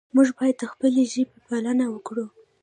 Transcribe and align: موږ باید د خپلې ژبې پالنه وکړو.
موږ 0.15 0.27
باید 0.37 0.55
د 0.59 0.63
خپلې 0.73 1.03
ژبې 1.11 1.37
پالنه 1.47 1.85
وکړو. 1.89 2.25